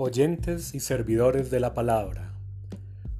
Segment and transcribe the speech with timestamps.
[0.00, 2.30] Oyentes y servidores de la palabra.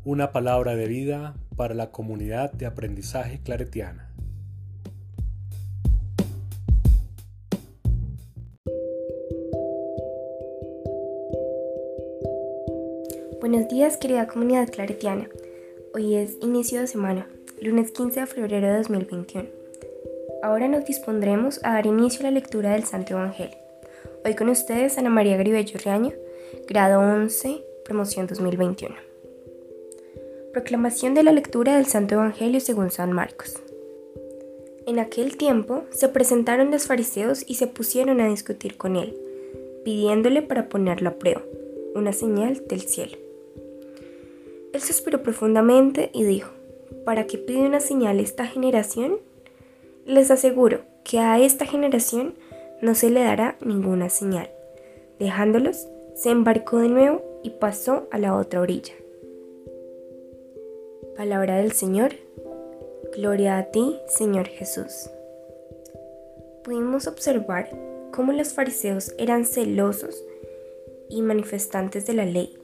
[0.04, 4.08] Una palabra de vida para la comunidad de aprendizaje claretiana.
[13.40, 15.28] Buenos días querida comunidad claretiana.
[15.94, 17.26] Hoy es inicio de semana,
[17.60, 19.48] lunes 15 de febrero de 2021.
[20.44, 23.58] Ahora nos dispondremos a dar inicio a la lectura del Santo Evangelio.
[24.24, 26.12] Hoy con ustedes Ana María Garibello Reaño,
[26.66, 28.94] grado 11, promoción 2021.
[30.52, 33.56] Proclamación de la lectura del Santo Evangelio según San Marcos.
[34.86, 39.14] En aquel tiempo se presentaron los fariseos y se pusieron a discutir con él,
[39.84, 41.42] pidiéndole para ponerlo a prueba,
[41.94, 43.18] una señal del cielo.
[44.72, 46.50] Él suspiró profundamente y dijo,
[47.04, 49.18] ¿para qué pide una señal esta generación?
[50.06, 52.34] Les aseguro que a esta generación
[52.80, 54.50] no se le dará ninguna señal.
[55.18, 58.94] Dejándolos, se embarcó de nuevo y pasó a la otra orilla.
[61.16, 62.12] Palabra del Señor.
[63.16, 65.10] Gloria a ti, Señor Jesús.
[66.62, 67.70] Pudimos observar
[68.12, 70.22] cómo los fariseos eran celosos
[71.08, 72.58] y manifestantes de la ley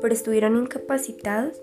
[0.00, 1.60] pero estuvieron incapacitados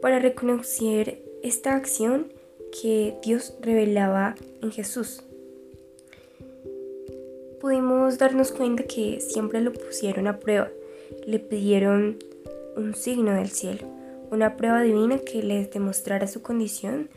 [0.00, 2.32] para reconocer esta acción
[2.80, 5.22] que Dios revelaba en Jesús.
[7.64, 10.68] Pudimos darnos cuenta que siempre lo pusieron a prueba,
[11.26, 12.18] le pidieron
[12.76, 13.86] un signo del cielo,
[14.30, 17.08] una prueba divina que les demostrara su condición,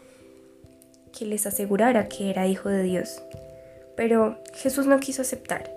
[1.11, 3.21] que les asegurara que era hijo de Dios.
[3.97, 5.69] Pero Jesús no quiso aceptar,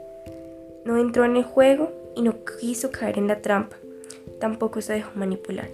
[0.84, 3.76] no entró en el juego y no quiso caer en la trampa
[4.38, 5.68] tampoco se dejó manipular.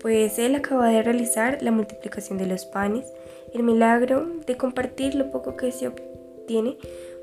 [0.00, 3.06] Pues él acaba de realizar la multiplicación de los panes,
[3.54, 6.78] el milagro de compartir lo poco que se obtiene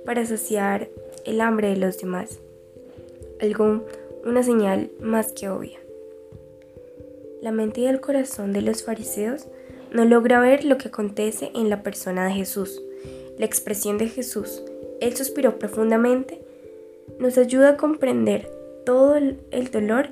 [0.05, 0.89] para saciar
[1.25, 2.39] el hambre de los demás.
[3.41, 3.85] Algo,
[4.25, 5.79] una señal más que obvia.
[7.41, 9.47] La mente y el corazón de los fariseos
[9.91, 12.81] no logra ver lo que acontece en la persona de Jesús.
[13.37, 14.63] La expresión de Jesús,
[15.01, 16.41] Él suspiró profundamente,
[17.19, 18.49] nos ayuda a comprender
[18.85, 20.07] todo el, dolor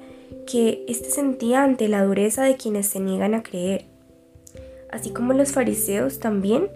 [0.46, 3.86] que éste sentía ante la dureza de quienes se niegan a creer.
[4.92, 6.70] Así como los fariseos también,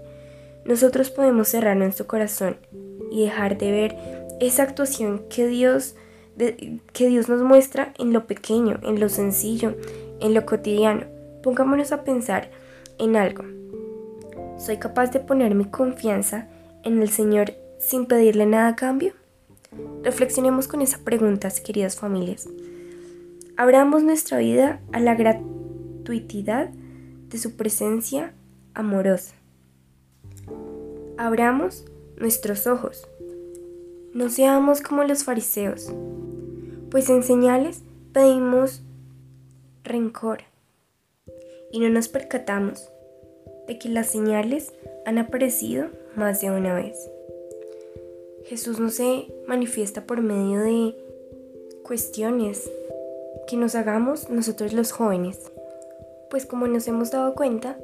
[0.64, 2.58] nosotros podemos cerrar nuestro corazón
[3.16, 3.96] y dejar de ver
[4.42, 5.96] esa actuación que Dios,
[6.38, 9.74] que Dios nos muestra en lo pequeño, en lo sencillo,
[10.20, 11.06] en lo cotidiano.
[11.42, 12.52] Pongámonos a pensar
[13.00, 13.46] en algo.
[14.58, 16.50] ¿Soy capaz de poner mi confianza
[16.84, 19.14] en el Señor sin pedirle nada a cambio?
[20.04, 22.50] Reflexionemos con esa pregunta, queridas familias.
[23.56, 28.34] Abramos nuestra vida a la gratuidad de su presencia
[28.74, 29.36] amorosa.
[31.18, 31.86] Abramos
[32.18, 33.08] nuestros ojos.
[34.14, 35.92] No seamos como los fariseos,
[36.90, 37.82] pues en señales
[38.14, 38.82] pedimos
[39.84, 40.44] rencor
[41.72, 42.90] y no nos percatamos
[43.68, 44.74] de que las señales
[45.06, 46.98] han aparecido más de una vez.
[48.46, 50.96] Jesús no se manifiesta por medio de
[51.84, 52.70] cuestiones
[53.48, 55.52] que nos hagamos nosotros los jóvenes,
[56.30, 57.78] pues como nos hemos dado cuenta,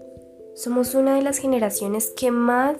[0.56, 2.78] somos una de las generaciones que más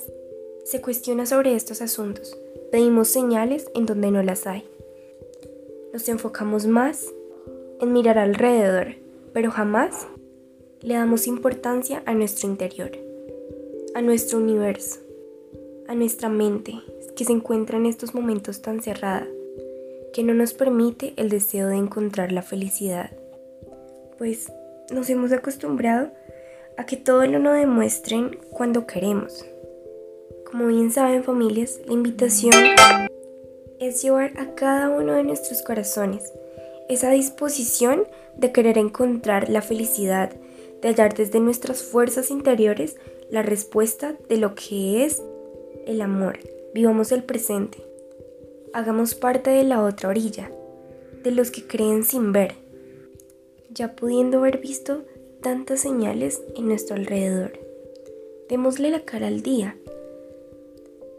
[0.72, 2.38] se cuestiona sobre estos asuntos.
[2.72, 4.64] Pedimos señales en donde no las hay.
[5.92, 7.08] Nos enfocamos más
[7.82, 8.96] en mirar alrededor,
[9.34, 10.08] pero jamás
[10.80, 12.92] le damos importancia a nuestro interior,
[13.94, 15.02] a nuestro universo,
[15.90, 16.80] a nuestra mente,
[17.18, 19.28] que se encuentra en estos momentos tan cerrada,
[20.14, 23.12] que no nos permite el deseo de encontrar la felicidad.
[24.18, 24.50] Pues
[24.90, 26.12] nos hemos acostumbrado
[26.78, 29.46] a que todo lo nos demuestren cuando queremos.
[30.52, 32.54] Como bien saben familias, la invitación
[33.80, 36.32] es llevar a cada uno de nuestros corazones
[36.90, 38.04] esa disposición
[38.36, 40.34] de querer encontrar la felicidad,
[40.82, 42.98] de hallar desde nuestras fuerzas interiores
[43.30, 45.22] la respuesta de lo que es
[45.88, 46.40] el amor,
[46.74, 47.80] Vivamos el presente.
[48.72, 50.50] Hagamos parte de la otra orilla,
[51.22, 52.56] de los que creen sin ver,
[53.70, 55.04] ya pudiendo haber visto
[55.42, 57.60] tantas señales en nuestro alrededor.
[58.48, 59.76] Démosle la cara al día.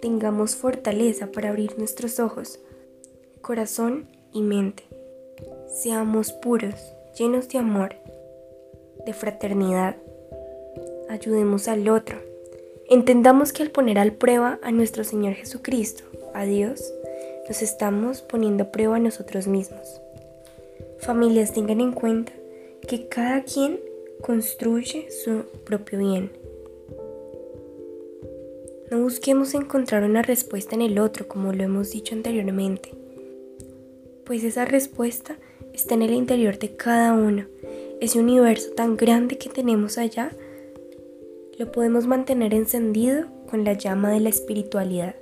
[0.03, 2.61] Tengamos fortaleza para abrir nuestros ojos,
[3.41, 4.83] corazón y mente.
[5.73, 6.75] Seamos puros,
[7.19, 7.95] llenos de amor,
[9.07, 9.97] de fraternidad.
[11.09, 12.33] Ayudemos al otro
[12.93, 16.93] Entendamos que al poner al prueba a nuestro Señor Jesucristo, a Dios,
[17.49, 19.99] nos estamos poniendo a prueba a nosotros mismos.
[20.99, 22.33] Familias, tengan en cuenta
[22.87, 23.81] que cada quien
[24.21, 26.42] construye su propio bien.
[28.93, 32.95] No busquemos encontrar una respuesta en el otro, como lo hemos dicho anteriormente,
[34.27, 35.39] pues esa respuesta
[35.73, 37.47] está en el interior de cada uno.
[38.03, 40.31] Ese universo tan grande que tenemos allá,
[41.59, 45.17] lo podemos mantener encendido con la llama de la espiritualidad.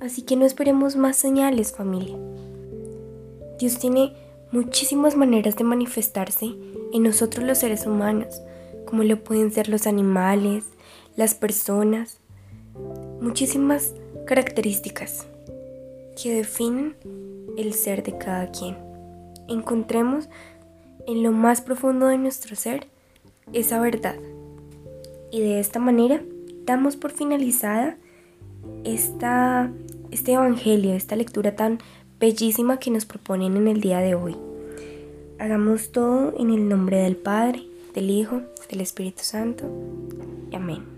[0.00, 2.16] Así que no esperemos más señales, familia.
[3.58, 4.14] Dios tiene
[4.50, 6.54] muchísimas maneras de manifestarse
[6.94, 8.40] en nosotros los seres humanos,
[8.86, 10.64] como lo pueden ser los animales,
[11.16, 12.18] las personas,
[13.20, 13.94] muchísimas
[14.26, 15.26] características
[16.20, 16.96] que definen
[17.56, 18.76] el ser de cada quien.
[19.48, 20.28] Encontremos
[21.06, 22.86] en lo más profundo de nuestro ser
[23.52, 24.16] esa verdad.
[25.30, 26.22] Y de esta manera
[26.64, 27.96] damos por finalizada
[28.84, 29.70] esta,
[30.10, 31.78] este Evangelio, esta lectura tan
[32.18, 34.36] bellísima que nos proponen en el día de hoy.
[35.38, 37.62] Hagamos todo en el nombre del Padre,
[37.94, 39.64] del Hijo, del Espíritu Santo.
[40.52, 40.95] Amén.